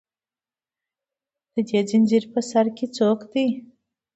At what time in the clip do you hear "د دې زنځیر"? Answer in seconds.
1.53-2.23